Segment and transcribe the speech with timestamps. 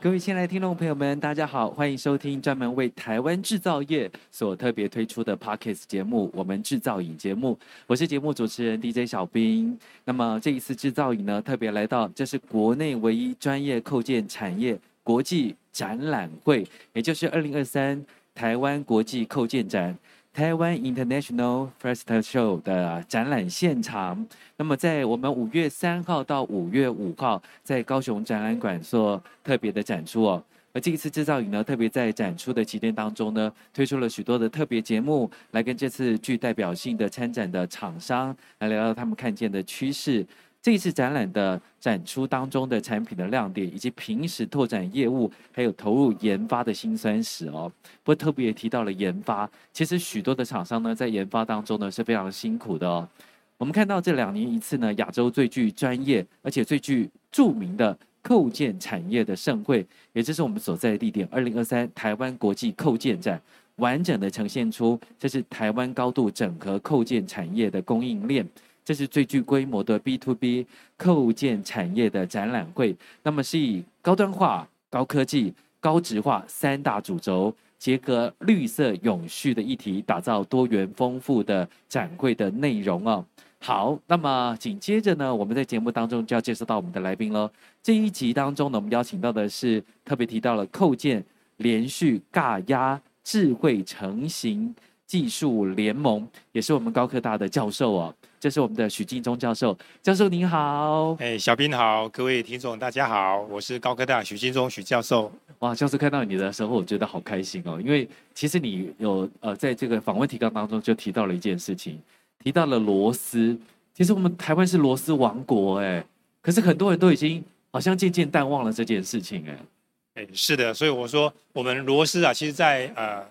[0.00, 7.58] 各位亲爱的听众朋友们，大家好，欢迎收听专门为台湾制造业所特别推出的 Podcast 节目《我们制造影》节目。
[7.84, 9.76] 我是节目主持人 DJ 小兵。
[10.04, 18.00] 那么这一次制造影呢，特别来到这是国内唯一专业扣件产业国际展览会，也就是二零二三
[18.36, 19.98] 台湾国际扣件展。
[20.38, 24.24] 台湾 International First Show 的展览现场，
[24.56, 30.40] 那么在我们五月三号到五月五号，在高雄展览馆做特别的展出哦。
[30.72, 38.28] 而这一次制造营呢，特别在展出的期间当中呢，推出了许多的特别节目，来跟这次具代表性的参展的厂商
[38.60, 40.24] 来聊聊他们看见的趋势。
[40.60, 47.70] 这一次展览的展出当中的产品的亮点，以及平时拓展业务还有投入研发的辛酸史哦。
[48.02, 53.08] 不过特别提到了研发，其实许多的厂商呢，在研发当中呢是非常辛苦的哦。
[53.56, 63.40] 我们看到这两年一次呢，亚洲最具专业而且最具著名的扣件产业的盛会，也就是我们所在的地点——二零二三台湾国际扣件展，
[63.76, 68.46] 完整的呈现出这是台湾高度整合扣件产业的供应链。
[68.88, 83.22] 这是最具规模的 B to B 扣件产业的展览会，那么是以高端化、高科技、高质化三大主轴，结合绿色永续的议题，打造多元丰富的展会的内容哦。
[83.58, 87.50] 好，那么紧接着呢，我们在节目当中就要介绍到我们的来宾喽。
[87.82, 91.22] 这一集当中呢，我们邀请到的是特别提到了扣件
[91.58, 98.14] 连续尬压智慧成型技术联盟，也是我们高科大的教授哦。
[98.40, 101.16] 这是我们的许敬忠教授，教授您好。
[101.18, 105.32] 哎，小兵好，各位听众大家好，我是高科大许敬忠许教授。
[105.58, 111.98] 哇，教授看到你的时候，我觉得好开心哦，因为其实你有呃，在这个访问提纲当中就提到了一件事情，
[112.44, 113.58] 提到了螺丝。
[113.92, 116.04] 其实我们台湾是螺丝王国哎，
[116.40, 120.22] 可是很多人都已经好像渐渐淡忘了这件事情哎。
[120.22, 123.26] 哎，是的，所以我说我们螺丝啊，其实在呃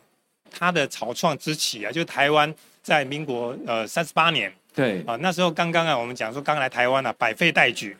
[0.51, 4.51] 它的草创之起啊，就是台湾在民国呃三十八年。
[4.77, 7.97] 对啊，那时候刚刚啊，我们讲说刚来台湾啊，百废待举。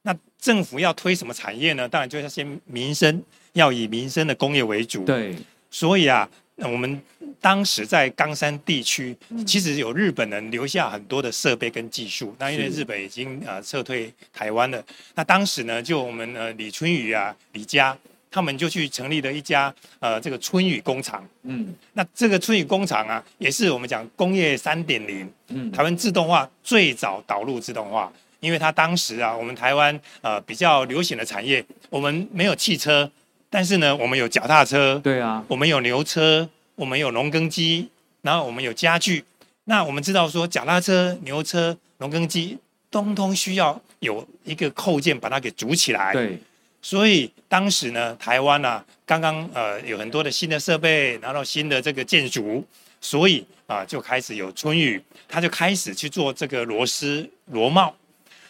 [0.00, 1.86] 那政府要推什么产业呢？
[1.86, 5.04] 当然就是先民生，要以民生的工业为主。
[5.04, 5.36] 对，
[5.70, 6.26] 所以啊，
[6.56, 6.98] 我们
[7.42, 9.14] 当时在冈山地区，
[9.46, 12.34] 其实有日本人留下很多的设备跟技术。
[12.38, 14.82] 那因为日本已经啊撤退台湾了，
[15.14, 17.94] 那当时呢，就我们呃李春雨啊李家。
[18.34, 33.08] 他们就去成立了一家呃这个春雨工厂，嗯，那这个春雨工厂啊，也是我们讲工业三点零，嗯，台湾自动化最早导入自动化，因为它当时啊，我们台湾呃比较流行的产业，我们没有汽车，
[33.48, 37.88] 但是呢，我们有脚踏车，对啊，我们有牛车，我们有农耕机，
[38.22, 39.24] 然后我们有家具，
[39.66, 42.58] 那我们知道说脚踏车、牛车、农耕机，
[42.90, 46.36] 通通需要有一个扣件把它给组起来，对。
[46.84, 52.62] 所以当时呢，台湾啊，刚刚呃有很多的新的设备，拿到新的这个建筑，
[53.00, 57.96] 所以啊就开始有春雨，他就开始去做这个螺丝螺帽。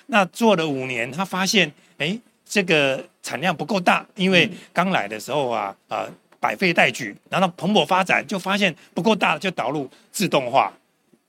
[0.07, 6.05] 那做了五年，他发现哎这个产量不够大，因为刚来的时候啊啊
[6.41, 10.73] 百废待举，然后蓬勃发展，就发现不够大，就导入自动化。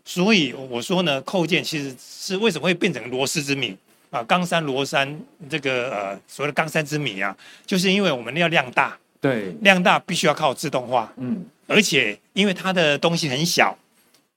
[0.04, 3.78] 所以我说呢，扣件其实是为什么会变成螺丝之谜？
[4.16, 13.78] 啊，冈山罗山这个呃，所谓的冈山之谜啊，就是因为我们要量大，对，量大必须要靠自动化，嗯，而且因为它的东西很小，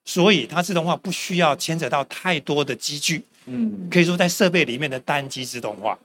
[0.05, 5.97] 所以它自动化不需要牵扯到太多的机具，嗯，可以说在设备里面的单机自动化，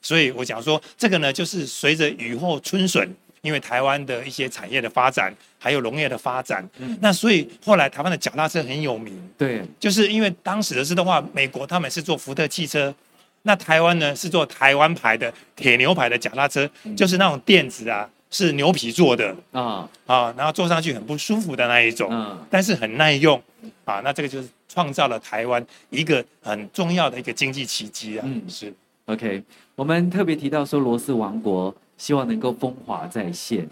[0.00, 3.06] 所以我讲说这个呢，就是随着雨后春笋，
[3.42, 12.94] 因为台湾的一些产业的发展，还有农业的发展，嗯，那所以后来台湾的脚踏车很有名，对，就是因为当时的自动化，美国他们是做福特汽车。
[13.42, 23.40] 那台湾呢，是做台湾牌的铁牛牌的脚踏车，嗯、就是那种垫子啊，是牛皮做的啊啊，然后坐上去很不舒服的那一种，嗯，但是很耐用
[23.84, 24.00] 啊。
[24.04, 28.24] 那这个就是创造了台湾一个很重要的一个经济奇迹啊。
[28.26, 28.72] 嗯，是。
[29.06, 29.42] OK，
[29.74, 33.66] 我们特别提到说罗斯王国希望能够风华再现，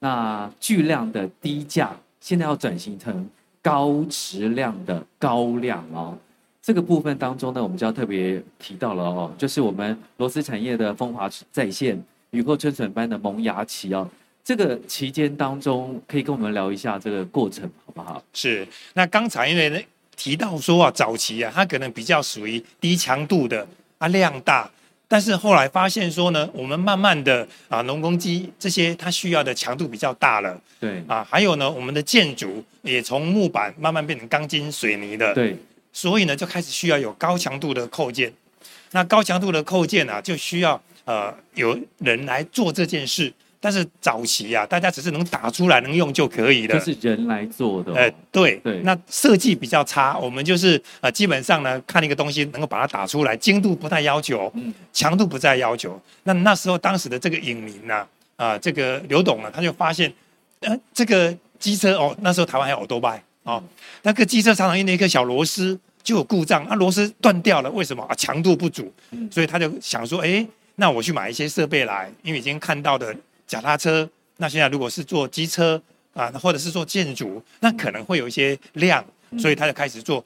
[0.00, 3.28] 那巨量的低价现在要转型成
[3.62, 6.18] 高质量的高量哦。
[6.62, 14.08] 这个部分当中呢，我们就要特别提到了哦，就是我们螺丝产业的风华再现、雨后春笋般的萌芽期哦。
[14.44, 18.22] 这个期间当中，可以跟我们聊一下这个过程，好不好？
[18.32, 18.66] 是。
[18.94, 19.86] 那刚才因为
[20.16, 23.66] 提到说啊，早期啊，它可能比较属于低强度的，
[23.98, 24.70] 啊量大。
[25.06, 35.56] 但是后来发现说呢，我们慢慢的啊，农工机这些它需要的强度比较大了，对啊，还有呢，我们的建筑也从木板慢慢变成钢筋水泥的，对，
[35.92, 38.32] 所以呢就开始需要有高强度的扣件。
[38.92, 43.32] 那高强度的扣件啊，就需要呃有人来做这件事。
[43.62, 47.94] 但是早期啊，大家只是能打出来能用就可以了，就是人来做的、哦。
[47.94, 56.00] 呃，对对，那设计比较差，我们就是呃，基本上呢，看一个东西能够把它打出来，精度不太要求，嗯，强度不再要求。
[56.22, 57.96] 那那时候当时的这个影迷呢，
[58.36, 60.10] 啊、呃，这个刘董呢，他就发现，
[60.60, 63.62] 呃，这个机车哦，那时候台湾还有欧多拜哦，
[64.02, 68.14] 那个机车常常因为一颗小螺丝就有故障，啊，螺丝断掉了，为什么啊？
[68.14, 68.92] 强度不足，
[69.30, 70.46] 所以他就想说，哎，
[70.76, 73.14] 那我去买一些设备来，因为已经看到的。
[73.50, 75.82] 脚踏车，那现在如果是做机车
[76.14, 79.04] 啊，或者是做建筑，那可能会有一些量，
[79.36, 80.24] 所以他就开始做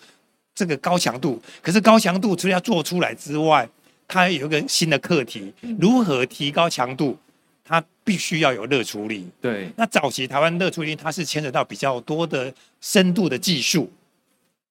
[0.54, 1.40] 这个高强度。
[1.62, 3.66] 可是高强度除了要做出来之外，
[4.06, 7.16] 它有一个新的课题：如何提高强度？
[7.64, 9.26] 它必须要有热处理。
[9.40, 13.90] 对，那早期台湾热处理它是牵扯到比较多的深度的技术，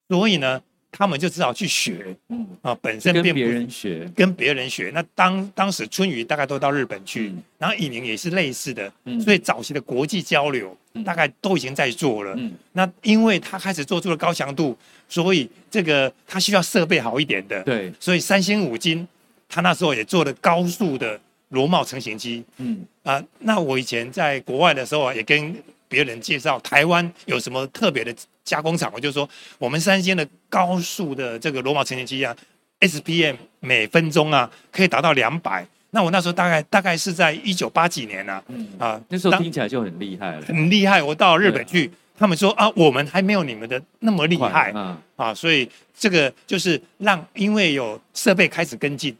[0.08, 0.62] 所以呢。
[0.96, 4.92] 他们就只好去学，嗯啊，本身跟别人学，跟别人学。
[4.94, 12.36] 那当当时春雨大概都到日本去，嗯、然后以宁也是类似的，嗯、所以早期的国际交流大概都已经在做了。
[12.38, 14.78] 嗯、那因为他开始做出了高强度，
[15.10, 17.64] 所以这个他需要设备好一点的。
[17.64, 19.08] 对，所以三星五金
[19.50, 21.20] 他那时候也做了高速的
[21.54, 22.44] 螺帽成型机。
[22.58, 25.56] 嗯啊，那我以前在国外的时候啊，也跟
[25.88, 28.14] 别人介绍台湾有什么特别的。
[28.46, 29.28] 加工厂，我就说
[29.58, 32.36] 我们三星的高速的这个螺帽成型机啊
[32.82, 35.66] ，SPM 每分钟啊可以达到两百。
[35.92, 41.02] 那我那时候大概大概是在一九八几年啊，嗯、啊，那时候听起来就很厉害了，很厉害。
[41.02, 49.16] 我到日本去，啊、他们说啊，我们还没有你们的那么厉害啊，啊，所以这个就是让因为有设备开始跟进，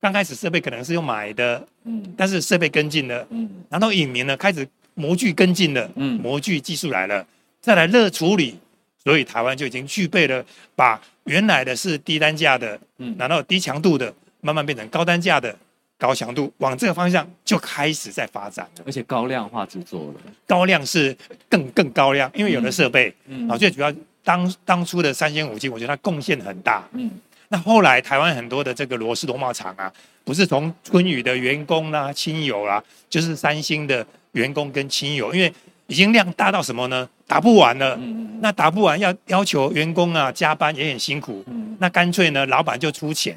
[0.00, 7.26] 刚开始设备可能是用买的，嗯，但是设备跟进了，嗯，然后影明呢开始模具跟进了，嗯，模具技术来了。
[7.60, 8.58] 再来热处理，
[9.04, 10.42] 所以台湾就已经具备了，
[10.74, 15.54] 把原来的是低单价的，嗯，然后低强度的，慢慢变成高单价的
[15.98, 18.84] 高强度，往这个方向就开始在发展了。
[18.86, 21.14] 而且高量化制作了，高量是
[21.50, 23.92] 更更高量，因为有了设备，嗯，啊，最主要
[24.24, 27.10] 当当初的三星五 G，，我觉得它贡献很大，嗯，
[27.52, 29.92] 那后来台湾很多的这个螺丝螺帽厂啊，
[30.24, 35.52] 不是从春雨的员工啦、亲友啦，就是三星的员工跟亲友，因为
[35.88, 37.08] 已经量大到什么呢？
[37.26, 37.98] 打不完了，
[38.40, 41.44] 那打不完要要求员工啊加班也很辛苦，
[41.80, 43.36] 那干脆呢老板就出钱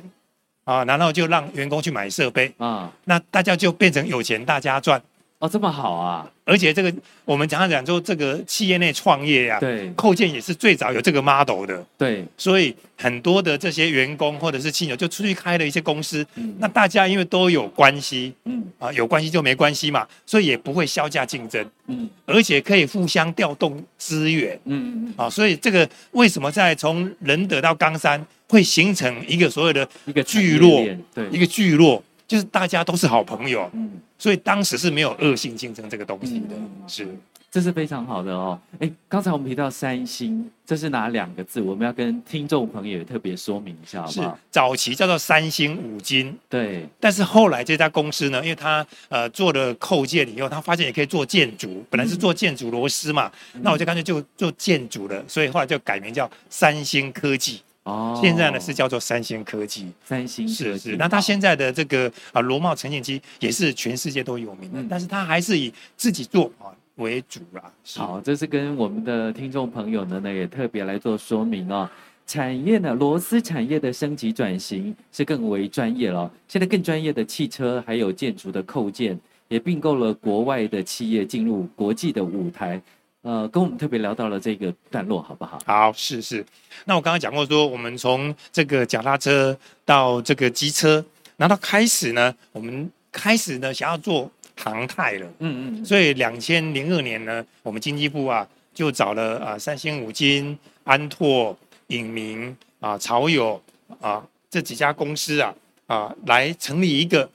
[0.63, 5.01] 啊，然后就让员工去买设备啊，那大家就变成有钱大家赚。
[5.43, 6.25] 哦，这么好啊！
[6.45, 6.93] 而且这个
[7.25, 25.07] 我们常常讲就，这个企业内创业呀、啊，对，扣件也是最早有这个 model 的，对，所以很多的这些员工或者是亲友就出去开了一些公司，嗯、那大家因为都有关系，嗯，啊，有关系就没关系嘛，所以也不会削价竞争，嗯，而且可以互相调动资源，嗯。
[25.07, 32.01] 嗯，啊，所以这个为什么在从仁德到冈山会形成一个所谓的一个聚落，对，一个聚落。
[32.25, 33.91] 就是大家都是好朋友，嗯，
[34.23, 37.05] 所以当时是没有恶性竞争这个东西的，嗯、是，
[37.51, 38.57] 这是非常好的哦。
[38.79, 41.59] 哎，刚才我们提到三星，这是哪两个字？
[41.59, 44.39] 我们要跟听众朋友也特别说明一下，好不好？
[44.49, 46.87] 早期叫做三星五金，对。
[47.01, 57.59] 但是后来这家公司呢，因为它呃做了扣件以后，他发现也可以做建筑，本来是做建筑螺丝嘛，嗯、那我就干脆就做建筑了，所以后来就改名叫三星科技。
[57.83, 60.95] 哦，现在呢是叫做三星科技，三星是是。
[60.95, 67.71] 那它现在的这个啊螺帽成型机也是全世界都有名的，嗯、但是它还是以自己做啊为主啦。
[67.95, 71.89] 好，这是跟我们的听众朋友呢呢也特别来做说明哦。
[72.25, 82.81] 产业呢螺丝产业的升级转型是更为专业了，现在更专业的汽车还有建筑的扣件也并购了国外的企业进入国际的舞台。
[83.23, 85.57] 呃，跟我们特别聊到了这个段落，好不好？
[85.65, 86.45] 好，是是。
[86.83, 91.03] 那我刚刚讲过说，我们从这个脚踏车到这个机车，
[91.37, 95.27] 然后开始呢，我们开始呢想要做航太了。
[95.39, 95.85] 嗯嗯。
[95.85, 103.61] 所以两千零二年呢，我们经济部啊就找了啊三星五金、安拓、影明啊、潮友
[104.01, 105.55] 啊这几家公司啊
[105.87, 107.29] 啊来成立一个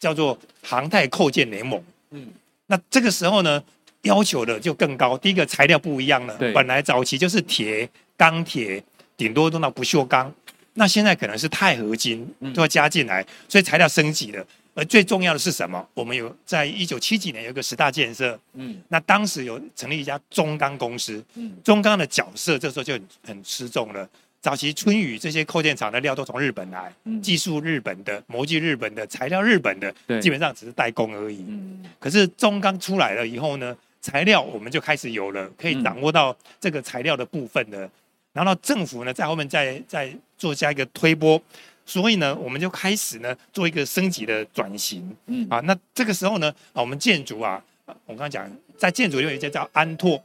[0.00, 1.80] 叫做航太扣件联盟。
[2.10, 2.26] 嗯。
[2.66, 3.62] 那这个时候呢？
[4.02, 6.36] 要求的就更高，第一个材料不一样了。
[6.36, 8.82] 对，本来早期就是铁、钢铁，
[9.16, 10.32] 顶多用到不锈钢，
[10.74, 14.46] 那现在可能是钛合金都要加进来，所以材料升级了。
[14.74, 15.84] 而最重要的是什么？
[15.92, 24.08] 我们有在一九七几年有一个十大建设，嗯，那当时有成立一家中钢公司，嗯，中钢的角色这时候就很很吃重了。
[24.40, 31.44] 早期春雨这些扣件厂的料都从日本来，嗯、技术日本的，模具日本的，材料日本的，对基本上只是代工而已。
[31.48, 33.76] 嗯、可是中钢出来了以后呢，
[34.08, 37.84] 材料我们就开始有了，可以掌握到这个材料的部分了。
[37.84, 37.90] 嗯、
[38.32, 41.40] 然后政府呢在后面再再做下一个推波，
[41.84, 45.14] 所以呢我们就开始呢做一个升级的转型。
[45.26, 47.62] 嗯、啊，那这个时候呢，啊我们建筑啊，
[48.06, 50.22] 我刚刚讲在建筑有一些叫安拓。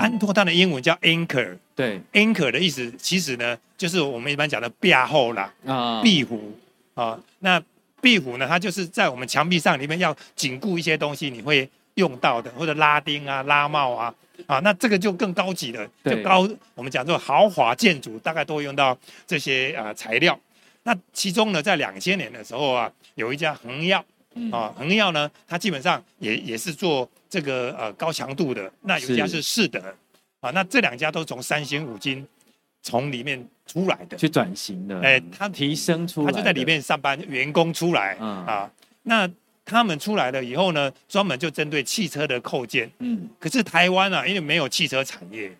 [0.00, 6.58] 安拓它的英文叫 anchor，对，anchor 的意思其实呢，就是我们一般讲的壁后啦，啊，壁虎。
[6.94, 7.62] 啊，那
[8.00, 14.14] 壁虎呢，它就是在我们墙壁上里面要紧固一些东西，你会用到的，或者拉丁啊、拉帽啊，
[14.46, 20.38] 啊，那这个就更高级了，就高，我们讲做豪华建筑，大概都会用到这些啊材料。
[20.84, 24.02] 那其中呢，在两千年的时候啊，有一家恒耀。
[24.52, 28.70] 啊，恒耀呢，它基本上也也是做这个呃高强度的。
[28.82, 29.86] 那有一家是世德，是
[30.40, 32.22] 啊，那这两家都从三星五金
[32.82, 35.00] 从里面出来的，去转型的。
[35.00, 38.70] 哎，他提升出来，他就在里面上班，员工出来，嗯、啊，
[39.04, 39.26] 那
[39.66, 42.88] 他们出来了以后呢，专门就针对汽车的扣件。
[43.00, 45.50] 嗯，可是台湾啊，因为没有汽车产业，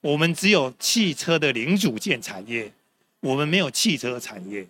[0.00, 2.70] 我们只有汽车的零组件产业，
[3.20, 4.66] 我们没有汽车产业。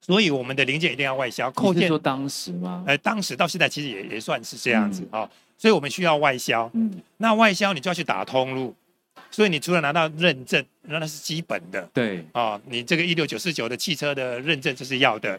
[0.00, 1.86] 所以我们的零件一定要外销，扣件。
[1.88, 2.82] 说当时吗？
[2.86, 5.30] 呃，当时到现在其实也也算是这样子啊、嗯哦。
[5.58, 6.70] 所以我们需要外销。
[6.74, 7.02] 嗯。
[7.18, 8.74] 那外销你就要去打通路，
[9.30, 11.82] 所以你除了拿到认证，那那是基本的。
[11.92, 12.20] 对。
[12.32, 15.38] 啊、哦，你这个一六九四九的汽车的认证这是要的。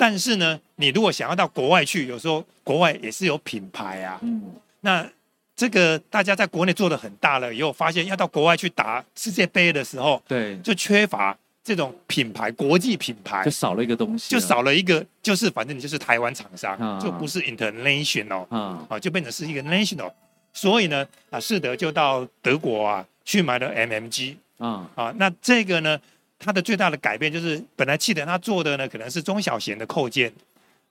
[0.00, 4.18] 那但是呢，你如果想要到国外去，有时候国外也是有品牌啊。
[4.22, 4.42] 嗯。
[4.80, 5.06] 那
[5.54, 11.36] 这个大家在国内做的很大了以后，发现要到国外去打世界杯的时候，对，就缺乏。
[11.62, 20.10] 这种品牌，国际品牌就少了一个东西，就少了一个，就是反正你就是台湾厂商，啊、就不是 international 啊，啊，就变成是一个 national。
[20.54, 26.00] 所以呢，啊，世德就到德国啊去买了 MMG 啊啊，那这个呢，
[26.40, 30.32] 它的最大的改变就是，本来汽车它做的呢可能是中小型的扣件，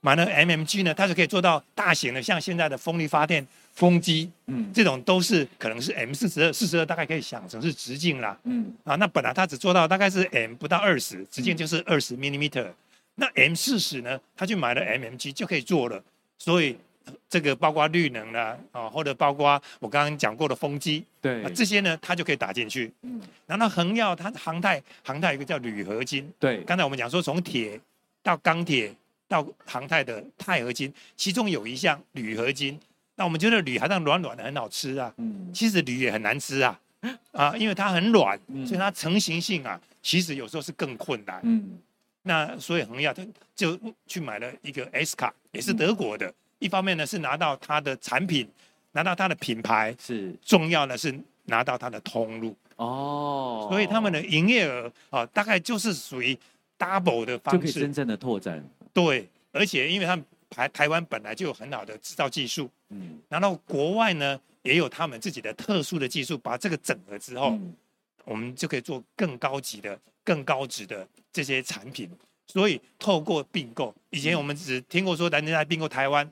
[0.00, 3.46] 买了 MMG 呢，它是可以做到大型的，像现在的风力发电。
[3.72, 12.66] 风机，嗯，这种都是可能是 M 四十二、四十二，大概可以想成是直径啦，嗯，啊，那本来它只做到大概是 M 不到二十，直径就是二十 millimeter，
[13.14, 16.02] 那 M 四十呢，他去买了 MMG 就可以做了，
[16.36, 16.76] 所以
[17.28, 27.80] 这个包括绿能啦，啊，或者包括我刚刚讲过的风机，对，这些呢，它就可以打进去，嗯，然后恒耀它航太，航太有一个叫铝合金，对，刚才我们讲说从铁
[28.22, 28.94] 到钢铁
[29.28, 32.78] 到航太的钛合金，其中有一项铝合金。
[33.16, 35.12] 那我们觉得铝好像软软的，很好吃啊。
[35.18, 36.80] 嗯，其实铝也很难吃啊，
[37.32, 41.38] 啊，因为它很软，所以它成型性啊，其实有时候是更困难。
[41.42, 41.78] 嗯，
[42.22, 43.22] 那所以恒耀他
[43.54, 46.32] 就去买了一个 S 卡，也是德国的。
[46.60, 48.48] 一方面呢是拿到它的产品，
[48.92, 51.12] 拿到它的品牌，是重要的是
[51.46, 52.56] 拿到它的通路。
[52.76, 56.38] 哦，所以他们的营业额啊，大概就是属于
[56.78, 58.64] double 的方式，就可以真正的拓展。
[58.92, 62.70] 对，而且因为他们台台湾本来就有很好的制造技术。
[62.88, 67.74] 嗯，然后国外呢也有他们自己的特殊的技术，把这个整合之后，嗯、
[68.24, 72.10] 我们就可以做更高级的、更高值的这些产品。
[72.46, 76.28] 所以透过并购，以前我们只听过说人家来并购台湾，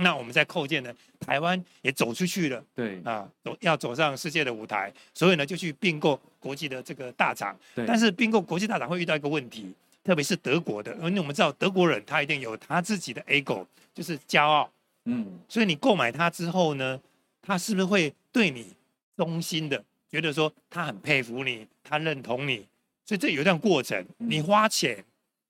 [0.00, 3.00] 那我们在扣件呢，台湾也走出去了，对。
[3.04, 7.56] 啊，走要走上世界的舞台，所以呢就去并购国际的这个大厂。
[7.74, 7.84] 对。
[7.86, 9.74] 但是并购国际大厂会遇到一个问题，
[10.04, 14.70] 特别是德国的，因为我们知道德国人他一定有他自己的 ego，就是骄傲。
[15.04, 17.00] 嗯，所以你购买它之后呢，
[17.42, 18.74] 他是不是会对你
[19.16, 19.82] 衷心的？
[20.10, 22.66] 觉得说他很佩服你，他认同你？
[23.04, 25.04] 所以这有一段过程，你花钱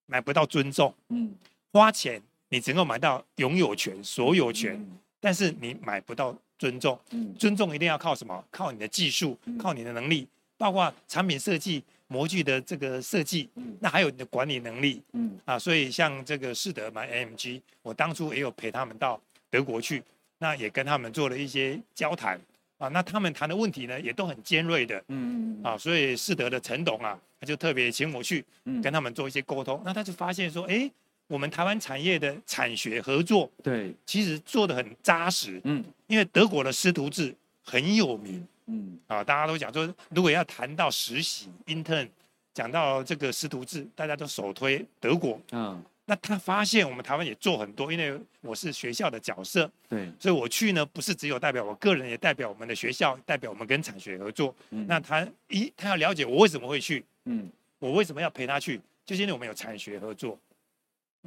[0.07, 1.35] 买不到尊重，嗯，
[1.73, 4.79] 花钱你只能够买到拥有权、所有权，
[5.21, 6.99] 但是你买不到尊重。
[7.39, 8.45] 尊重一定要靠什么？
[8.51, 10.27] 靠你的技术，靠你的能力，
[10.57, 13.49] 包括产品设计、模具的这个设计，
[13.81, 19.21] 那还有你的管理能力，嗯啊，所以像这个世德买 AMG，我当初也有陪他们到。
[19.51, 20.03] 德国去，
[20.37, 22.39] 那也跟他们做了一些交谈
[22.77, 28.45] 啊，那他们谈的问题呢，也都很尖锐的，嗯啊，所以世德的陈董啊，他就特别请我去
[28.83, 30.91] 跟他们做一些沟通，那他就发现说，哎，
[31.29, 37.33] 我们台湾产业的产学合作，对，其实做得很扎实，嗯，因为德国的师徒制
[37.63, 38.99] 很有名，嗯。
[39.07, 42.09] 啊，大家都讲说，如果要谈到实习 intern，
[42.53, 45.81] 讲到这个师徒制，大家都首推德国，嗯。
[46.07, 54.55] 那他发现我们台湾也做很多，因为我是学校的角色，对，所以我去呢，不是只有代表我个人，也代表我们的学校，代表我们跟产学合作。
[54.71, 57.47] 嗯、那他一他要了解我为什么会去，嗯，
[57.79, 60.39] 我为什么要陪他去，就是因为我们有产学合作。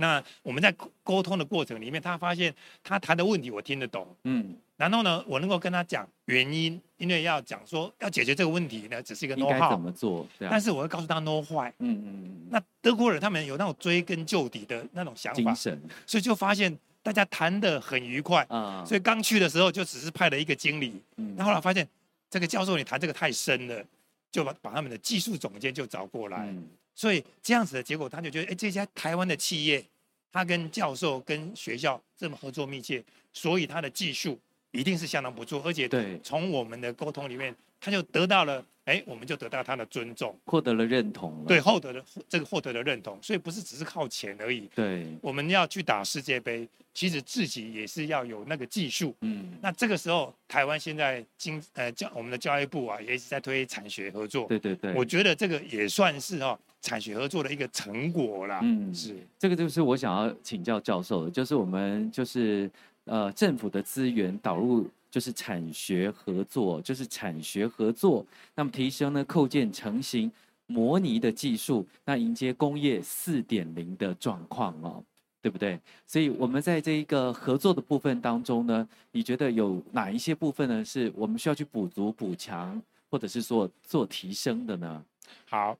[0.02, 2.54] 那我们在沟通的过程里面，他发现
[2.84, 21.88] 他谈的问题我听得懂，嗯，然后呢，我能够跟他讲原因，因为要讲说要解决这个问题呢，只是一个 know how 怎么做，对啊，但是我会告诉他 know why，嗯嗯，那德国人他们有那种追根究底的那种想法，精神，所以就发现大家谈得很愉快啊，所以刚去的时候就只是派了一个经理，嗯，那后来发现
[22.28, 23.86] 这个教授你谈这个太深了，
[24.32, 26.48] 就把把他们的技术总监就找过来。
[26.50, 29.84] 嗯所以这样子的结果，他就觉得，哎，这家台湾的企业，
[30.32, 34.40] 他跟教授、跟学校这么合作密切，所以他的技术
[34.72, 36.20] 一定是相当不错，而且对。
[36.24, 56.60] 从我们的沟通里面，他就得到了，哎，我们就得到他的尊重，获得了认同，对，获得了这个获得了认同，所以不是只是靠钱而已，对，我们要去打世界杯，其实自己也是要有那个技术，嗯，那这个时候，台湾现在经呃教我们的教育部啊，也一直在推产学合作，对对对，我觉得这个也算是哈、哦。
[56.82, 62.70] 产学合作的一个成果啦，嗯，是这个就是我想要请教教授的，就是我们就是
[63.06, 70.32] 呃政府的资源导入就是产学合作，就是产学合作，那么提升呢构建成型
[70.66, 75.04] 模拟的技术，那迎接工业四点零的状况哦，
[75.40, 75.80] 对不对？
[76.08, 85.06] 所以我们在这一个合作的部分当中呢，你觉得有哪一些部分呢是我们需要去补足补强，或者是说做提升的呢？
[85.46, 85.78] 好。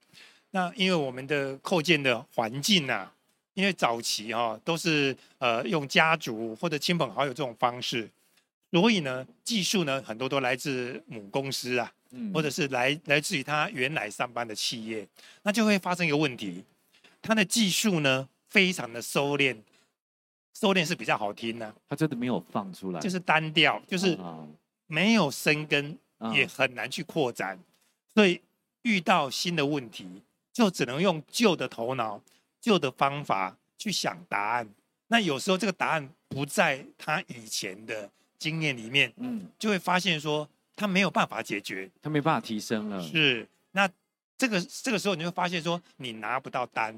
[0.52, 3.10] 那因为我们的构建的环境呐，
[3.54, 8.10] 因为早期哈都是呃用家族或者亲朋好友这种方式，
[8.72, 11.92] 所以呢技术呢很多都来自母公司啊，
[12.34, 15.08] 或者是来来自于他原来上班的企业，
[15.44, 16.64] 那就会发生一个问题，
[17.22, 19.56] 他的技术呢非常的收敛，
[20.54, 24.18] 收敛是比较好听呢，他真的没有放出来，就是单调，就是
[24.88, 25.98] 没有生根，
[26.34, 27.58] 也很难去扩展，
[28.14, 28.42] 所以
[28.82, 30.22] 遇到新的问题。
[30.54, 32.22] 就只能用旧的头脑、
[32.60, 34.68] 旧的方法去想答案。
[35.08, 43.02] 那有时候这个答案不在他以前的经验里面，嗯，就会发现说他没有办法解决，他没办法提升了。
[43.02, 43.90] 是，那
[44.38, 46.98] 这个这个时候你会发现说你拿不到单，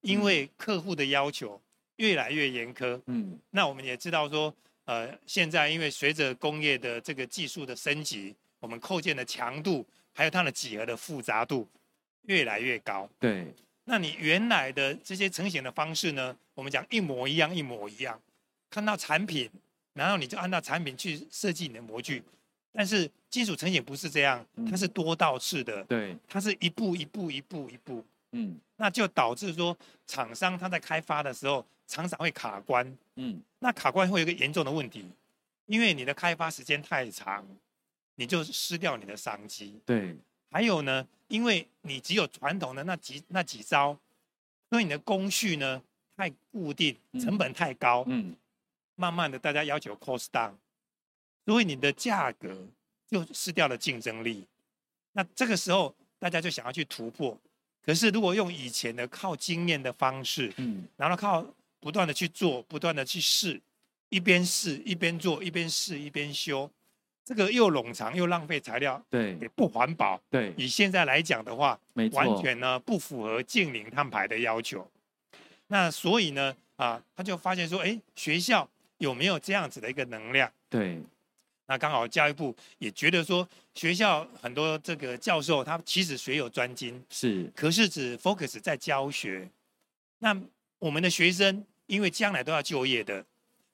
[0.00, 1.60] 因为客户的要求
[1.96, 3.00] 越来越严苛。
[3.06, 4.52] 嗯，那我们也知道说，
[4.84, 11.68] 呃，现在因为随着工业的这个技术的升级，我们扣件的强度还有它的几何的复杂度。
[12.26, 13.46] 越来越高，对。
[13.84, 16.34] 那你原来的这些成型的方式呢？
[16.54, 18.18] 我们讲一模一样，一模一样。
[18.70, 19.50] 看到产品，
[19.92, 22.22] 然后你就按照产品去设计你的模具。
[22.72, 35.06] 但是金属成型不是这样，它是多道式的，对，它是一步一步一步一步，嗯，那就导致说厂商他在开发的时候常常会卡关，嗯，那卡关会有一个严重的问题，
[35.66, 37.46] 因为你的开发时间太长，
[38.16, 40.16] 你就失掉你的商机，对。
[40.54, 43.98] 还有呢，因为你只有传统的那几那几招，
[44.70, 45.82] 所以你的工序呢
[46.16, 48.36] 太固定，成本太高，嗯，
[48.94, 50.52] 慢慢的大家要求 cost down，
[51.44, 52.56] 所以你的价格
[53.08, 54.46] 就失掉了竞争力。
[55.10, 57.36] 那这个时候大家就想要去突破，
[57.84, 61.44] 可是如果用以前的靠经验的方式，嗯，然后靠
[61.80, 63.60] 不断的去做，不断的去试，
[64.08, 66.70] 一边试一边做，一边试一边修。
[67.24, 70.52] 这个又冗长又浪费材料，对，也不环保，对。
[70.58, 74.86] 以现在来讲的话，没错，完全呢不符合净零碳排的要求。
[75.68, 80.52] 那所以呢，啊，他就发现说，哎，学校有没有这样子的一个能量？
[80.68, 81.00] 对。
[81.66, 89.48] 那刚好教育部也觉得说，学校很多这个教授他其实学有专精，是，可是只 focus 在教学。
[90.18, 90.38] 那
[90.78, 93.24] 我们的学生因为将来都要就业的。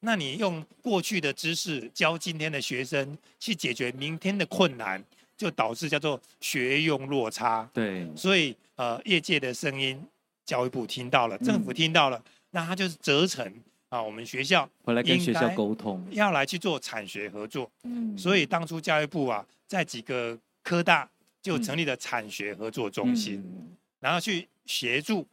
[0.00, 5.02] 那你用过去的知识教今天的学生去解决明天的困难，
[5.36, 7.68] 就导致叫做学用落差。
[7.74, 10.02] 对，所以呃，业界的声音，
[10.46, 13.46] 教育部听到了，政府听到了，嗯、那他就是责成
[13.90, 17.70] 啊，我们学校回来跟学校沟通，要来去做产学合作。
[17.82, 21.06] 嗯，所以当初教育部啊，在几个科大
[21.42, 25.26] 就成立了产学合作中心，嗯、然后去协助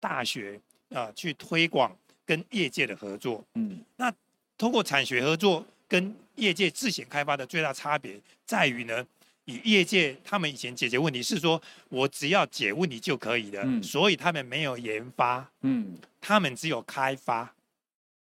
[0.00, 0.58] 大学
[0.94, 1.94] 啊去推广。
[2.26, 4.12] 跟业界的合作，嗯，那
[4.56, 9.06] 通过产学合作跟业界自行开发的最大差别在于呢，
[9.44, 17.54] 以业界他们以前解决问题是说我只要解问题就可以的，嗯，所以他们没有研发，嗯，他们只有开发，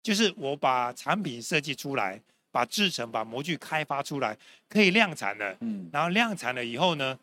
[0.02, 4.36] 就是我把产品设计出来，把制成、把模具开发出来，
[4.68, 7.18] 可以量产了，嗯，然后量产了以后呢，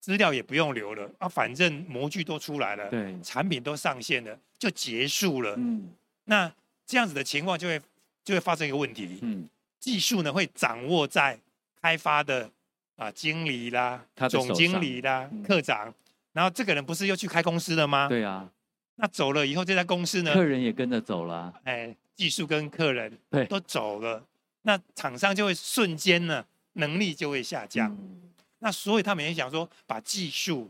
[0.00, 5.90] 资料也不用留了啊，反正模具都出来了，对，产品都上线了，就结束了，嗯。
[6.24, 6.52] 那
[6.86, 7.80] 这样子的情况就会
[8.22, 9.48] 就会发生一个问题，嗯，
[9.80, 11.38] 技术呢会掌握在
[11.80, 12.50] 开发的
[12.96, 15.92] 啊经理啦、总经理啦、科长，
[16.32, 18.08] 然后这个人不是又去开公司了吗？
[18.08, 18.50] 对啊，
[18.96, 24.22] 那走了以后，这家公司呢，客人也跟着走了，哎，技术跟客人对都走了，
[24.62, 27.90] 那厂商就会瞬间呢能力就会下降。
[27.90, 28.27] 嗯、
[28.60, 30.68] 那所以他们也想说，把技术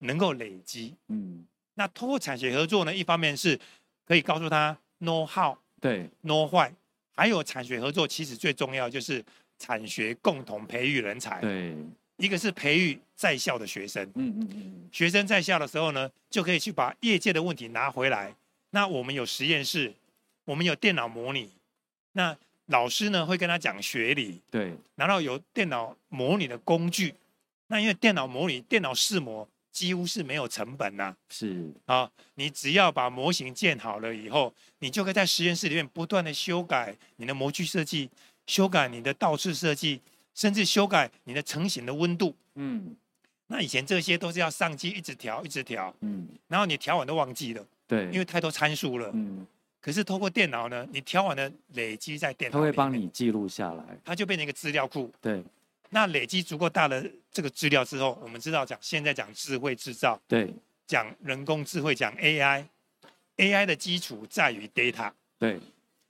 [0.00, 0.94] 能够累积。
[1.08, 3.58] 嗯，那通过产学合作呢，一方面是
[4.06, 6.70] 可以告诉他 know how，对，know why，
[7.14, 9.24] 还有产学合作其实最重要就是
[9.58, 11.40] 产学共同培育人才。
[11.40, 11.76] 对。
[12.18, 18.32] 一个是培育在校的学生，嗯嗯嗯，学生在校的时候呢，就可以去把业界的问题拿回来。
[18.70, 19.92] 那我们有实验室，
[20.44, 21.50] 我们有电脑模拟，
[22.12, 27.12] 那老师呢会跟他讲学理，对，然后有电脑模拟的工具。
[27.72, 31.72] 那因为电脑模拟、电脑试模几乎是没有成本呐，是。
[31.86, 38.10] 啊，你只要把模型建好了以后，你就可以在实验室里面不断的修改你的模具设计，
[38.46, 40.02] 修改你的倒刺设计。
[40.34, 42.96] 甚至修改你的成型的温度，嗯，
[43.48, 49.46] 那以前这些都是要上机一直调，一直调，嗯，然后你调完都忘记了，对，因为太多参数了，嗯，
[49.78, 55.44] 可是透过电脑呢，你调完了累积在电脑，它会帮你记录下来，它就变成一个资料库，对，
[55.94, 60.50] 那累积足够大的这个资料之后，我们知道讲现在讲智慧制造，对，
[60.86, 65.60] 讲人工智慧，讲 AI，AI 的基础在于 data，对。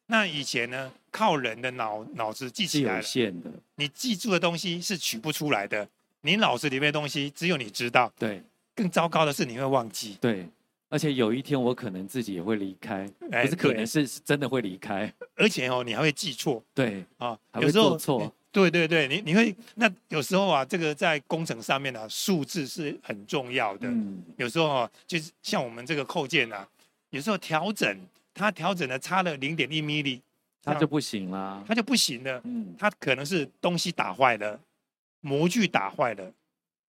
[0.06, 5.88] 那以前呢，靠人的脑脑子记起来有限的，你记住的东西是取不出来的。
[6.20, 8.12] 你脑子里面的东西只有你知道。
[8.16, 8.40] 对，
[8.76, 10.16] 更糟糕的是你会忘记。
[10.20, 10.46] 对，
[10.88, 15.12] 而且有一天我可能自己也会离开，哎、不是可能是真的会离开。
[15.34, 16.62] 而且哦，你还会记错。
[16.72, 18.32] 对啊，有时候错。
[18.52, 23.88] 对对对，你你会那有时候啊，这个在工程上面呢、啊，数字是很重要的。
[23.88, 24.22] 嗯。
[24.36, 26.68] 有时候啊，就是像我们这个扣件啊，
[27.10, 27.98] 有时候调整。
[28.34, 30.18] 它调整的差了零点一米米，
[30.64, 31.62] 它就不行了。
[31.68, 32.40] 它就不行了。
[32.44, 34.58] 嗯，它可能是东西打坏了，
[35.20, 36.32] 模具打坏了，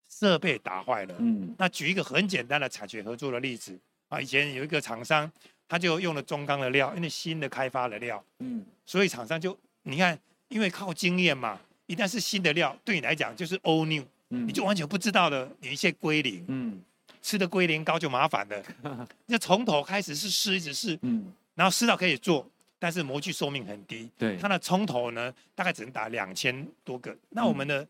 [0.07, 1.14] 设备打坏了。
[1.18, 3.75] 嗯，那举一个很简单的产学合作的例子
[4.11, 5.33] 啊，以前有一个厂商，
[5.66, 8.23] 他就用了中钢的料，因为新的开发的料。
[8.40, 10.18] 嗯，所以厂商就你看，
[10.51, 16.45] 因为靠经验嘛，一旦是新的料，对你来讲就是 all new，嗯，你就完全不知道的，有一些归零。
[16.47, 16.83] 嗯。
[17.23, 18.65] 吃的龟苓膏就麻烦了，
[19.29, 27.87] 就从头开始是试，一直试，嗯，然后试到可以做，但是模具寿命很低，对，它的从头呢大概只能打两千多个，那我们的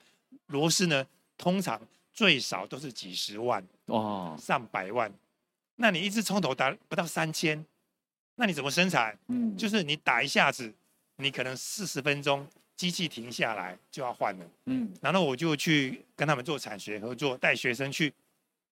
[0.48, 1.06] 螺丝呢，
[1.38, 1.80] 通常
[2.12, 5.08] 最少都是几十万哦，上百万，
[5.76, 7.64] 那你一只从头打不到三千，
[8.34, 9.16] 那你怎么生产？
[9.28, 10.74] 嗯，就是你打一下子，
[11.20, 18.12] 你可能四十分钟机器停下来就要换了，嗯，然后我就去跟他们做产学合作，带学生去。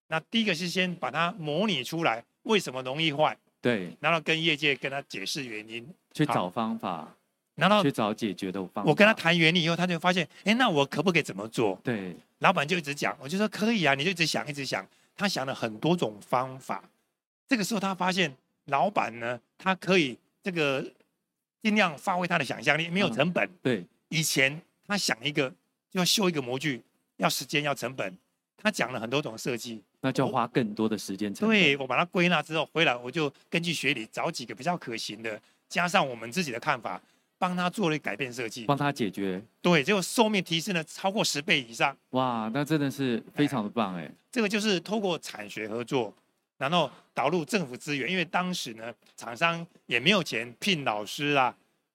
[0.08, 3.36] 那第一个是先把它模拟出来，为什么容易坏？
[3.60, 7.14] 对，然后跟业界跟他解释原因，去找方法，
[7.54, 8.90] 然后去找解决的方法。
[8.90, 11.78] 我跟他谈原理以后，他就发现，哎，那我可不可以怎么做？
[11.84, 14.86] 对，老板就一直讲，我就说可以啊，你就一直想，一直想。
[15.14, 16.80] 他想了很多种方法，
[17.48, 18.32] 这个时候他发现，
[18.66, 20.88] 老板呢，他可以这个
[21.62, 23.44] 尽量发挥他的想象力，没有成本。
[23.44, 25.48] 嗯、对，以前他想一个
[25.90, 26.82] 就要修一个模具，
[27.16, 28.16] 要时间，要成本。
[28.60, 29.82] 他讲了很多种设计。
[30.00, 31.56] 那就要花更多的时间成本。
[31.56, 37.00] 对，我把它归纳之后回来，我就根据学理找几个比较可行的，加上我们自己的看法，
[37.36, 39.42] 帮他做了改变设计，帮他解决。
[39.60, 41.96] 对，结果寿命提升了超过十倍以上。
[42.10, 44.08] 哇，那真的是非常的棒哎！
[44.30, 46.14] 这个就是透过产学合作，
[46.58, 51.54] 然后导入政府资源，因为当时呢，厂商也没有钱聘老师啦。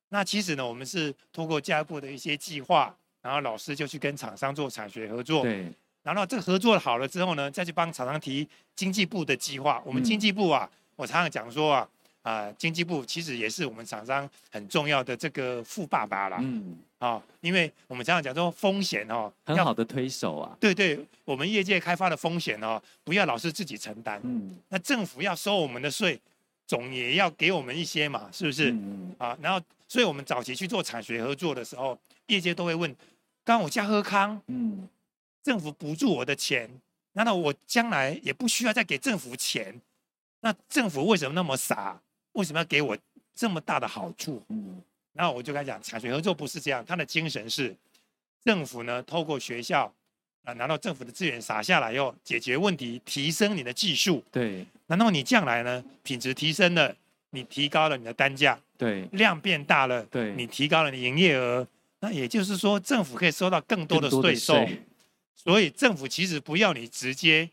[0.09, 5.43] 那其实呢，我们是通过教育部的一些计划，然后老师就去跟厂商做产学合作。
[5.43, 5.71] 对。
[6.01, 9.81] 然后这个合作好了之后呢，再去帮厂商提经济部的计划。
[9.85, 11.89] 我们经济部啊，嗯、我常常讲说啊，
[12.23, 16.39] 啊、呃，经济部其实也是我们厂商很重要的这个富爸爸啦。
[16.41, 16.75] 嗯。
[16.97, 20.57] 啊、哦，因为我们常常讲说风险哦，很好的推手啊。
[20.59, 24.19] 对对，我们业界开发的风险哦，不要老是自己承担。
[24.23, 24.57] 嗯。
[24.69, 26.17] 那政府要收我们的税，
[26.65, 28.71] 总也要给我们一些嘛，是不是？
[28.71, 29.13] 嗯。
[29.17, 29.59] 啊，然后，
[29.89, 32.95] 所以我们早期去做产学合作的时候，业界都会问：
[33.43, 34.87] 刚我家喝康，嗯。
[35.43, 36.69] 政府补助我的钱，
[37.11, 39.81] 难道我将来也不需要再给政府钱？
[40.39, 41.99] 那政府为什么那么傻？
[42.33, 42.97] 为什么要给我
[43.33, 44.43] 这么大的好处？
[44.49, 44.81] 嗯，
[45.13, 47.75] 然后我就跟他讲，产学合作不是这样，他的精神是
[48.43, 49.91] 政府呢，透过学校
[50.43, 54.23] 啊，拿到政府的资源撒下来以后，解决问题，提升你的技术。
[54.31, 56.95] 对，然后你将来呢，品质提升了，
[57.31, 61.65] 你提高了你的单价，对，量变大了，对，你提高了你营业额，
[61.99, 64.67] 那也就是说，政府可以收到更多的税收。
[65.35, 67.49] 所以政府其实不要你直接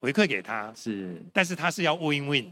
[0.00, 2.50] 回馈给他，是，但是他是要 win win，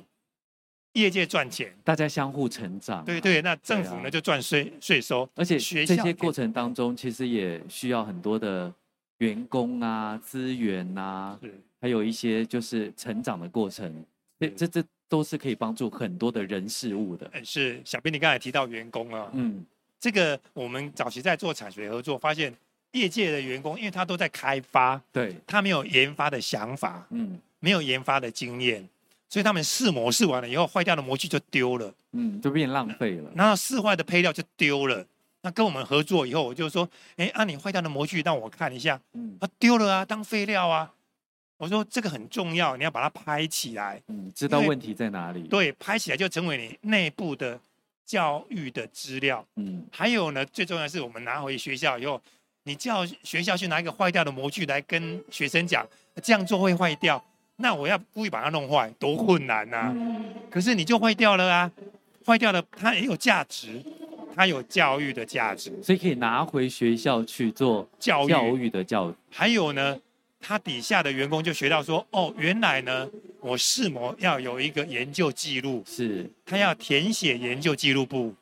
[0.94, 3.04] 业界赚钱，大家相互成长。
[3.04, 8.72] 对对，那政府呢就赚税税收，而且这些过程当中其实也需要很多的
[9.18, 11.38] 员工啊、资源啊，
[11.80, 14.04] 还有一些就是成长的过程。
[14.40, 17.30] 这这这都是可以帮助很多的人事物的。
[17.44, 17.80] 是。
[17.84, 19.64] 小编，你刚才提到员工啊，嗯，
[20.00, 22.52] 这个我们早期在做产学合作，发现
[22.92, 28.88] 业界的员工，因为他都在开发，对，他没有研发的想法，嗯，没有研发的经验，
[29.34, 33.28] 所以他们试模试完了以后，坏掉的模具就丢了，嗯，就变浪费了。
[33.34, 35.04] 然后试坏的配料就丢了。
[35.42, 40.88] 那跟我们合作以后，我就说，哎，啊，你坏掉的模具让我看一下，嗯，啊，丢了啊，当废料啊。
[41.56, 45.42] 我说这个很重要，你要把它拍起来，嗯，知道问题在哪里。
[45.48, 47.58] 对，拍起来就成为你内部的
[48.06, 49.44] 教育的资料。
[49.56, 52.22] 嗯，还有呢，最重要的是我们拿回学校以后，
[52.62, 55.84] 你叫学校去拿一个坏掉的模具来跟学生讲，
[56.22, 57.20] 这样做会坏掉，
[57.56, 59.94] 那我要故意把它弄坏，多困难呐，
[60.50, 61.70] 可是你就坏掉了啊，
[62.26, 63.82] 坏掉了它也有价值。
[64.36, 69.14] 它有教育的价值，所以可以拿回学校去做教育教育的教育。
[69.30, 69.96] 还有呢，
[70.40, 78.34] 他底下的员工就学到说，哦，原来呢，我试模要有一个研究记录，是，他要填写研究记录簿，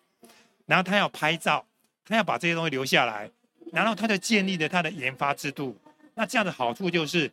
[0.65, 1.63] 然后他要拍照，
[2.07, 3.29] 他要把这些东西留下来，
[3.71, 5.77] 然后他就建立了他的研发制度。
[6.15, 7.31] 那这样的好处就是，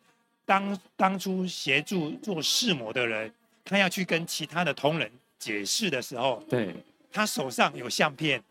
[0.49, 3.31] 当当初协助做试模的人，
[3.63, 5.07] 他要去跟其他的同仁
[5.37, 6.73] 解释的时候，对，
[7.11, 8.41] 他手上有相片。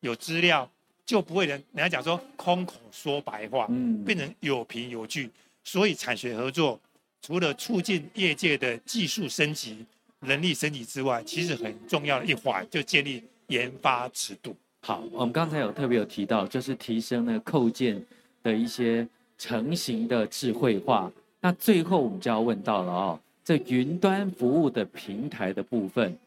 [0.00, 0.68] 有资料
[1.04, 5.30] 就不会人人家讲说空口说白话，嗯，变成有凭有据。
[5.62, 6.78] 所以产学合作
[7.22, 9.84] 除了促进业界的技术升级、
[10.20, 14.54] 能力升级之外，其实很重要的一环就建立研发尺度。
[14.82, 18.04] 好，我们刚才有特别有提到，就是提升那个扣件
[18.42, 19.06] 的一些
[19.38, 21.10] 成型的智慧化。
[21.46, 26.18] 那最后我们就要问到了哦，这云端服务的平台的部分。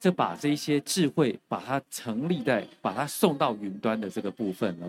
[0.00, 4.88] 这把这些智慧，把它成立在，把它送到云端的这个部分了，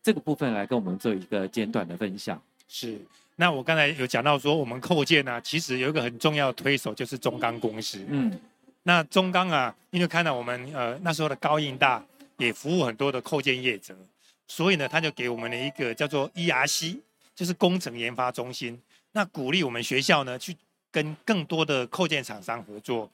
[0.00, 2.40] 这个部分来跟我们做一个简短的分享。
[2.68, 2.96] 是，
[3.34, 8.04] 那我刚才有讲到说，我们扣件呢、啊，其实有一个很重要的推手就是中钢公司。
[8.08, 8.38] 嗯，
[8.84, 12.00] 那中钢啊，因为看到我们呃那时候的高应大
[12.36, 13.92] 也服务很多的扣件业者，
[14.46, 16.98] 所以呢，他就给我们了一个叫做 ERC，
[17.34, 18.80] 就是工程研发中心，
[19.16, 20.54] 那鼓励我们学校呢去
[20.92, 23.10] 跟更多的扣件厂商合作，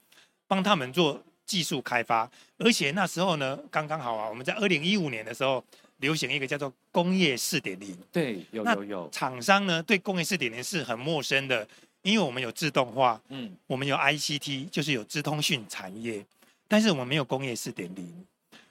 [0.47, 1.23] 帮他们做。
[1.45, 5.61] 技术开发，而且那时候呢，刚刚好啊，我们在二零一五年的时候
[5.97, 7.95] 流行一个叫做工业四点零。
[8.13, 9.09] 对，有有有。
[9.11, 11.67] 厂商呢对工业四点零是很陌生的，
[12.01, 16.25] 因为我们有自动化，嗯，我们有 ICT，就是有资通讯产业，
[16.69, 18.25] 但是我们没有工业四点零，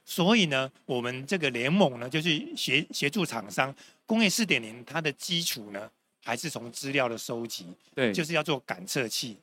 [0.06, 3.72] 所以呢，我们这个联盟呢，就是协协助厂商
[4.06, 5.90] 工业四点零，它的基础呢，
[6.24, 9.36] 还是从资料的收集，对，就是要做感测器。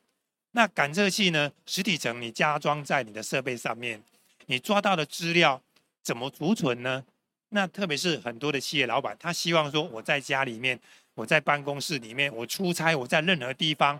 [0.51, 1.51] 那感测器呢？
[1.65, 4.01] 实体层你加装在你的设备上面，
[4.47, 5.61] 你抓到的资料
[6.01, 7.03] 怎么储存呢？
[7.49, 10.79] 那特别是很多的企业老板，他希望说我在家里面，
[11.13, 13.99] 我在办公室里面，我出差，我在任何地方，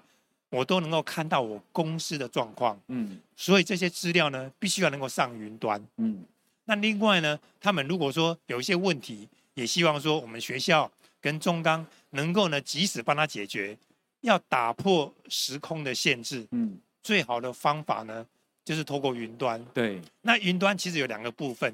[0.49, 2.79] 我都能够看到我公司的状况。
[2.87, 5.83] 嗯，所以这些资料呢，必须要能够上云端。
[5.97, 6.23] 嗯，
[6.65, 13.77] 那另外呢，他们如果说有一些问题，也希望说我们学校跟中钢能够呢，及时帮他解决。
[14.21, 18.27] 要打破时空的限制，嗯，最好的方法呢，
[18.65, 19.63] 就是透过云端。
[19.73, 21.73] 对，那云端其实有两个部分，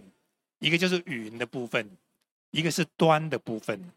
[0.60, 1.89] 一个就是云的部分，
[2.52, 3.91] 一个是端的部分。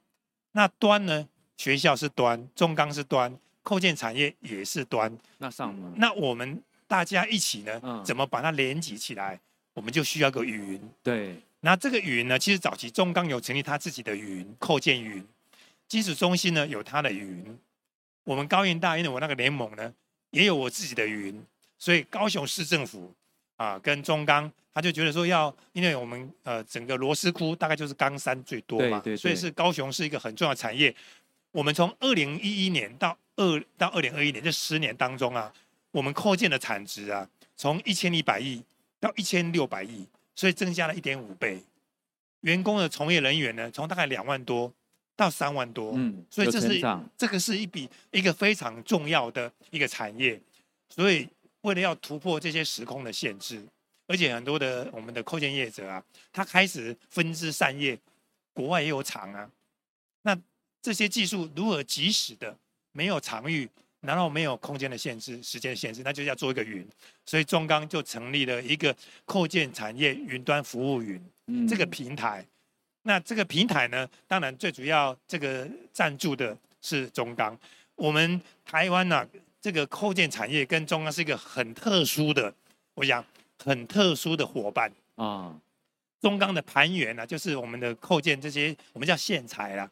[0.52, 5.14] 那端呢，学校是端，中钢是端，扣件产业也是端。
[5.36, 5.92] 那上呢？
[5.96, 9.38] 那我们大家一起呢，嗯，怎么把它连接起来？
[9.74, 10.80] 我们就需要个云。
[11.02, 15.22] 对，那这个云呢，其实早期中钢有成立他自己的云，扣件云，
[15.88, 17.58] 机组中心呢有它的云。
[18.24, 19.90] 我们高应大，因为我那个联盟呢，
[20.32, 21.42] 也有我自己的云，
[21.78, 23.10] 所以高雄市政府
[23.56, 30.94] 啊跟中钢，他就觉得说要，因为我们呃整个螺丝窟大概就是钢山最多嘛，对对对，所以是高雄是一个很重要的产业。
[31.52, 35.50] 我们从二零一一年到二到二零二一年这十年当中啊，
[35.90, 38.62] 我们扩建的产值啊，从一千一百亿
[39.00, 41.62] 到一千六百亿，所以增加了一点五倍。
[42.42, 44.70] 员工的从业人员呢，从大概两万多。
[45.18, 46.80] 到三万多，嗯，所以这是
[47.16, 50.40] 这个是一笔一个非常重要的一个产业，
[50.88, 51.28] 所以
[51.62, 53.60] 为了要突破这些时空的限制，
[54.06, 56.00] 而且很多的我们的扣件业者啊，
[56.32, 57.98] 他开始分支散业，
[58.54, 59.50] 国外也有厂啊，
[60.22, 60.38] 那
[60.80, 62.56] 这些技术如何及时的
[62.92, 63.68] 没有场域，
[64.02, 66.86] 然后没有空间的限制、时间的限制，那就要做一个云，
[67.26, 72.46] 所以中钢就成立了一个扣件产业云端服务云、嗯、这个平台。
[73.08, 77.58] 那这个平台呢，当然最主要这个赞助的是中钢。
[77.96, 79.26] 我们台湾呢、啊，
[79.62, 82.52] 这个扣件产业跟中钢是一个很特殊的，
[82.92, 83.24] 我想
[83.64, 85.58] 很特殊的伙伴啊。
[86.20, 89.90] 中钢的盘源呢，就是我们的扣件这些，我们叫线材啦，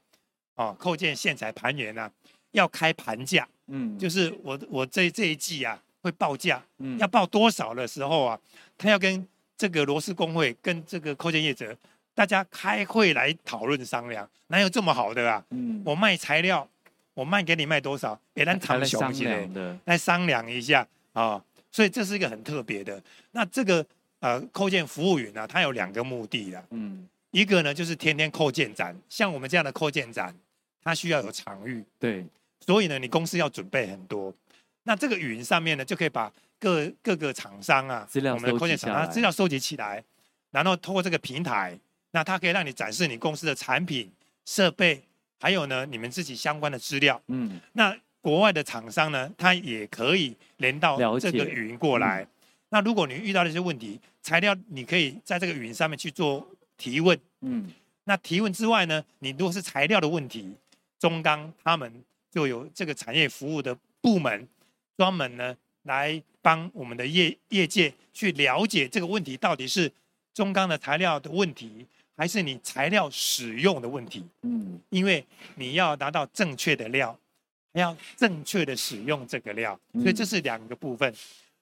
[0.56, 2.12] 哦，扣件线材盘源呢，
[2.50, 8.38] 要开盘价，嗯，就是我我这这一季啊，会报价，嗯要报多少的时候啊，
[8.76, 9.26] 他要跟
[9.56, 11.74] 这个螺丝工会跟这个扣件业者，
[12.16, 15.44] 大家开会来讨论商量，哪有这么好的啊？
[15.50, 16.66] 嗯，我卖材料，
[17.12, 18.18] 我卖给你卖多少？
[18.32, 20.80] 别人谈商量的，来商量一下
[21.12, 21.44] 啊、哦。
[21.70, 23.00] 所以这是一个很特别的。
[23.32, 23.84] 那这个
[24.20, 26.64] 呃扣件服务员呢，他有两个目的的。
[26.70, 30.34] 嗯，一个呢就是天天扣件展，像我们这样的扣件展，
[30.82, 32.24] 它需要有场域，对，
[32.64, 34.32] 所以呢你公司要准备很多。
[34.84, 40.02] 那这个云上面呢，就可以把各各个厂商啊，资料我们的扣件厂商资料收集起来，
[40.52, 41.78] 然后通过这个平台，
[42.16, 44.10] 那它可以让你展示你公司的产品、
[44.46, 45.02] 设备，
[45.38, 47.20] 还有呢你们自己相关的资料。
[47.26, 52.22] 嗯，那国外的厂商呢，它也可以连到这个云过来。
[52.22, 52.28] 嗯、
[52.70, 56.48] 那如果你遇到了一些问题，材料你可以在这个云上面去做
[56.78, 57.18] 提问。
[57.42, 57.70] 嗯，
[58.04, 60.54] 那提问之外呢，你如果是材料的问题，
[60.98, 64.48] 中钢他们就有这个产业服务的部门。
[64.96, 69.92] 专门呢来帮我们的业业界去了解这个问题到底是
[70.32, 71.84] 中钢的材料的问题，
[72.16, 74.24] 还是你材料使用的问题？
[74.42, 75.24] 嗯，因为
[75.56, 77.16] 你要拿到正确的料，
[77.74, 81.12] 还要正确的使用这个料，所以这是两个部分。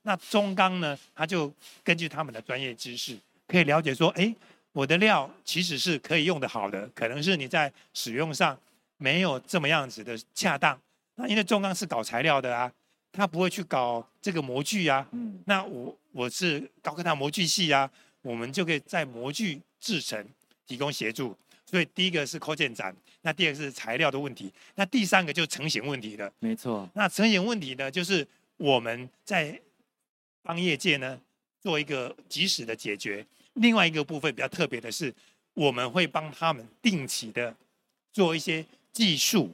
[0.03, 4.35] 那中钢呢，他就根据他们的专业知识，可以了解说，哎，
[4.73, 8.59] 我的料其实是可以用得好的，可能是你在使用上
[8.97, 10.79] 没有这么样子的恰当。
[11.17, 12.73] 那因为中钢是搞材料的啊。
[13.17, 17.88] 他不会去搞这个模具啊，嗯，那我我是高科大模具系啊，
[18.23, 20.27] 我们就可以在模具制程
[20.66, 21.37] 提供协助。
[21.64, 26.33] 所以第一个是扣件展，那第二个是材料的问题，那第三个就是成型问题了。
[26.38, 29.61] 没错，那成型问题呢，就是我们在
[30.42, 31.20] 帮业界呢
[31.61, 33.27] 做一个及时的解决。
[33.55, 35.14] 另外一个部分比较特别的是，
[35.55, 37.55] 我们会帮他们定期的
[38.12, 39.53] 做一些技术。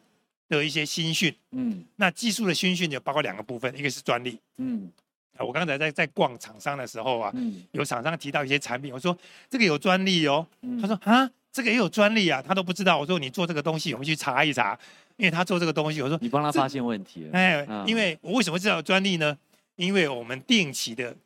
[0.50, 5.09] 的一些新训，嗯，那技术的新训就包括两个部分，一个是专利，嗯，啊，
[5.44, 9.16] 我刚才在在逛厂商的时候啊，嗯，有厂商提到一些产品，我说
[9.48, 14.78] 这个有专利哦，嗯，他说啊，这个也有专利啊，他都不知道，我说你做这个东西，我们去查一查，
[15.16, 19.36] 因为他做这个东西，我说你帮他发现问题了，哎，因为我为什么知道有专利呢？
[19.76, 21.16] 因为我们定期的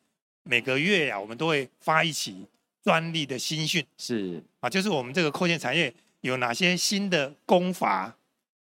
[0.45, 2.47] 每个月呀，啊，我们都会发一期
[2.83, 4.43] 专利的新训，是。
[4.61, 8.15] 啊，就是我们这个扣件产业有哪些新的工法。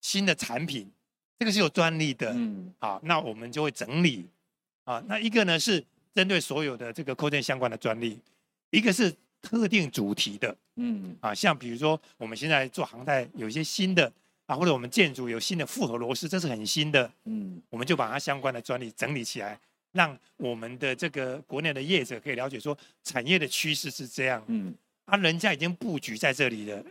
[0.04, 0.86] 新的产品，
[1.38, 4.26] 这个是有专利的，嗯，好，那我们就会整理，
[4.84, 8.18] 啊，那一个呢是针对所有的这个扣件相关的专利，
[8.70, 14.10] 一个是特定主题的，嗯，啊，像比如说我们现在做航太有一些新的，
[14.46, 19.58] 啊，或者我们建筑有新的复合螺丝，这是很新的，嗯，我们就把它相关的专利整理起来，
[19.92, 24.74] 让我们的这个国内的业者可以了解说产业的趋势是这样，嗯，
[25.06, 26.84] 啊，人家已经布局在这里了。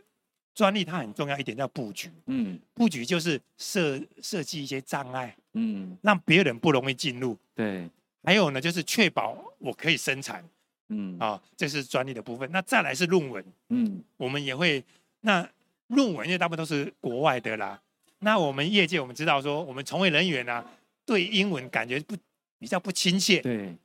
[0.56, 7.90] 专利它很重要一点叫布局，嗯，布局就是设设计一些障碍，嗯，让别人不容易进入，对。
[8.24, 10.44] 还有呢，就是确保我可以生产，
[10.90, 12.50] 嗯，啊，这是专利的部分。
[12.52, 14.84] 那再来是论文，嗯，我们也会，
[15.22, 15.48] 那
[15.88, 17.80] 论文因为大部分都是国外的啦，
[18.20, 20.66] 那我们业界我们知道说，我们从业人员啊，
[21.06, 22.16] 对英文感觉不
[22.60, 23.76] 比较不亲切，对。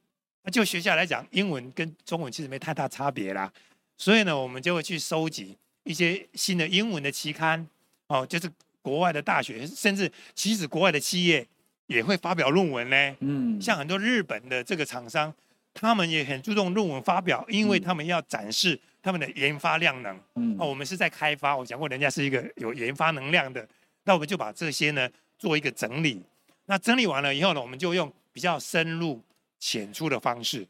[0.44, 3.52] 那就学校来讲，英文跟中文其实没太大差别啦，
[3.96, 5.56] 所以呢，我们就会去收集。
[5.84, 7.66] 一些新的英文的期刊，
[8.08, 8.50] 哦，就是
[8.82, 11.46] 国外的大学，甚至其实国外的企业
[11.88, 13.16] 也会发表论文呢。
[13.18, 15.34] 嗯，像很多日本的这个厂商，
[15.74, 20.18] 他们也很注重论文发表，因为他们要展示他们的研发量能。
[20.36, 23.66] 嗯，哦，我们是在开发，我讲过，人家是一个有研发能量的，
[24.04, 26.22] 那我们就把这些呢做一个整理。
[26.66, 29.20] 那整理完了以后呢，我们就用比较深入
[29.58, 30.66] 浅出的方式，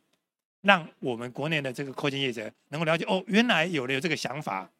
[0.63, 4.71] 让我们国内的这个科技业者能够了解，哦，原来有了有这个想法。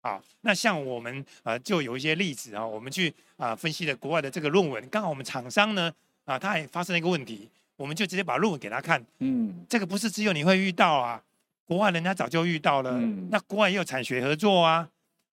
[0.00, 5.92] 好，那像我们呃，就有一些例子啊，我们去啊分析的国外的这个论文，刚好我们厂商呢
[6.24, 11.22] 啊，他也发生了一个问题，我们就直接把论文给他看，嗯，这个不是只有你会遇到啊，
[11.66, 14.88] 国外人家早就遇到了，嗯，那国外也有产学合作啊。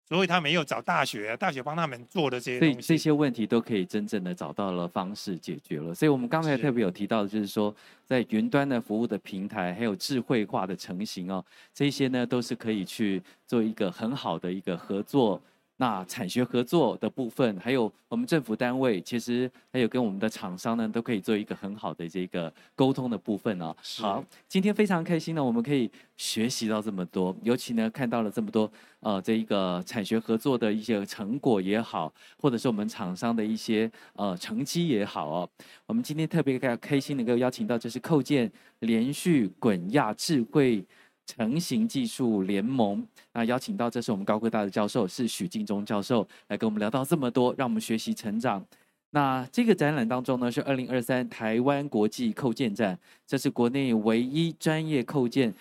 [0.06, 5.94] 所以他没有找大学，大学帮他们做的这些东西，所以这些问题都可以真正的找到了方式解决了。
[5.94, 15.40] 所以我们刚才特别有提到的，就是说，在云端的服务的平台，还有智慧化的成型哦，这些呢都是可以去做一个很好的一个合作。
[15.76, 23.74] 那产学合作的部分，还有我们政府单位，其实还有跟我们的厂商呢，都可以做一个很好的这个沟通的部分哦。
[23.98, 28.70] 好，今天非常开心呢，我们可以学习到这么多，尤其呢看到了这么多
[29.00, 35.50] 呃这一个产学合作的一些成果也好，或者是我们厂商的一些呃成绩也好哦。
[35.86, 40.84] 我们今天特别开开心能够邀请到，就是扣件连续滚压智慧。
[41.26, 48.64] 成型技术联盟，那邀请到这是我们高科大的教授，是许敬忠教授来跟我们聊到这么多，让我们学习成长。
[49.10, 55.54] 那这个展览当中呢，是二零二三台湾国际扣件展，这是国内唯一专业扣件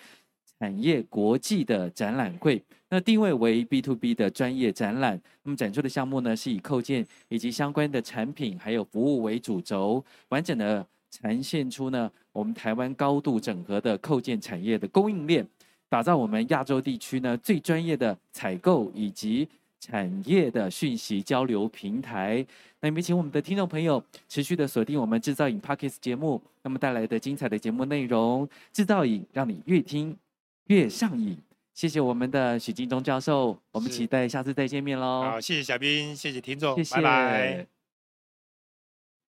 [0.58, 2.62] 产业国际的展览会。
[2.90, 15.48] 那定位为 B to B 的专业展览，那么展出的项目呢，是以扣件以及相关的产品还有服务为主轴，完整的呈现出呢我们台湾高度整合的扣件产业的供应链，
[15.88, 19.48] 打造我们亚洲地区呢最专业的采购以及。
[19.80, 22.42] 产业的讯息交流平台，
[22.80, 30.16] 那也请我们的听众朋友持续的锁定我们制造影 Podcast 节目，那么带来的精彩的节目内容，制造影让你越听
[30.68, 31.36] 越上瘾。
[31.74, 35.24] 谢谢我们的许金忠教授，我们期待下次再见面喽。
[35.24, 37.73] 好，谢谢小兵，谢谢听众，谢谢拜拜。